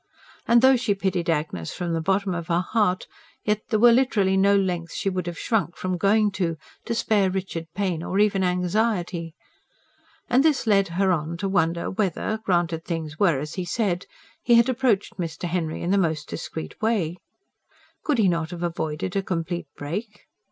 And 0.47 0.63
though 0.63 0.77
she 0.77 0.95
pitied 0.95 1.29
Agnes 1.29 1.71
from 1.71 1.93
the 1.93 2.01
bottom 2.01 2.33
of 2.33 2.47
her 2.47 2.61
heart, 2.67 3.05
yet 3.45 3.61
there 3.69 3.77
were 3.77 3.91
literally 3.91 4.35
no 4.35 4.55
lengths 4.57 4.95
she 4.95 5.11
would 5.11 5.27
have 5.27 5.37
shrunk 5.37 5.75
from 5.77 5.95
going 5.95 6.31
to, 6.31 6.57
to 6.85 6.95
spare 6.95 7.29
Richard 7.29 7.67
pain 7.75 8.01
or 8.01 8.17
even 8.17 8.43
anxiety. 8.43 9.35
And 10.27 10.43
this 10.43 10.65
led 10.65 10.87
her 10.97 11.11
on 11.11 11.37
to 11.37 11.47
wonder 11.47 11.91
whether, 11.91 12.39
granted 12.43 12.83
things 12.83 13.19
were 13.19 13.37
as 13.37 13.53
he 13.53 13.63
said, 13.63 14.07
he 14.41 14.55
had 14.55 14.69
approached 14.69 15.17
Mr. 15.19 15.43
Henry 15.47 15.83
in 15.83 15.91
the 15.91 15.99
most 15.99 16.27
discreet 16.27 16.81
way. 16.81 17.17
Could 18.03 18.17
he 18.17 18.27
not 18.27 18.49
have 18.49 18.63
avoided 18.63 19.15
a 19.15 19.21
complete 19.21 19.67
break? 19.77 20.25